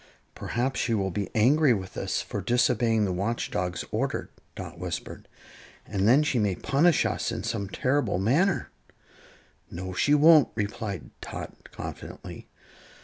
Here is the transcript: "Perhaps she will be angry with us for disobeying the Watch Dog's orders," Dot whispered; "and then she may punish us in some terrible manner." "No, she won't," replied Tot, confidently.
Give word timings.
"Perhaps 0.33 0.79
she 0.79 0.95
will 0.95 1.11
be 1.11 1.29
angry 1.35 1.75
with 1.75 1.95
us 1.95 2.23
for 2.23 2.41
disobeying 2.41 3.05
the 3.05 3.13
Watch 3.13 3.51
Dog's 3.51 3.85
orders," 3.91 4.29
Dot 4.55 4.79
whispered; 4.79 5.27
"and 5.85 6.07
then 6.07 6.23
she 6.23 6.39
may 6.39 6.55
punish 6.55 7.05
us 7.05 7.31
in 7.31 7.43
some 7.43 7.69
terrible 7.69 8.17
manner." 8.17 8.71
"No, 9.69 9.93
she 9.93 10.15
won't," 10.15 10.47
replied 10.55 11.11
Tot, 11.21 11.69
confidently. 11.71 12.47